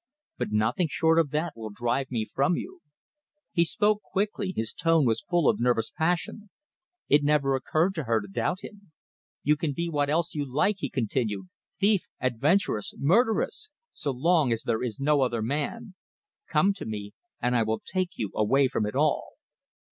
But 0.39 0.47
nothing 0.51 0.87
short 0.89 1.19
of 1.19 1.29
that 1.29 1.53
will 1.55 1.69
drive 1.69 2.09
me 2.09 2.25
from 2.25 2.55
you." 2.55 2.81
He 3.51 3.63
spoke 3.63 4.01
quickly, 4.01 4.51
his 4.51 4.73
tone 4.73 5.05
was 5.05 5.21
full 5.21 5.47
of 5.47 5.59
nervous 5.59 5.91
passion. 5.95 6.49
It 7.07 7.23
never 7.23 7.53
occurred 7.55 7.93
to 7.93 8.05
her 8.05 8.19
to 8.19 8.27
doubt 8.27 8.63
him. 8.63 8.93
"You 9.43 9.55
can 9.55 9.73
be 9.73 9.89
what 9.89 10.09
else 10.09 10.33
you 10.33 10.43
like," 10.51 10.77
he 10.79 10.89
continued, 10.89 11.49
"thief, 11.79 12.07
adventuress 12.19 12.95
murderess! 12.97 13.69
So 13.91 14.09
long 14.09 14.51
as 14.51 14.63
there 14.63 14.81
is 14.81 14.99
no 14.99 15.21
other 15.21 15.43
man! 15.43 15.93
Come 16.49 16.73
to 16.77 16.85
me 16.87 17.13
and 17.39 17.55
I 17.55 17.61
will 17.61 17.83
take 17.85 18.17
you 18.17 18.31
away 18.33 18.67
from 18.69 18.87
it 18.87 18.95
all." 18.95 19.33